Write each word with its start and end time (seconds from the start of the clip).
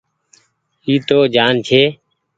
اي 0.85 0.93
تو 1.07 1.17
ڃآن 1.33 1.53
ڇي۔ 1.67 1.81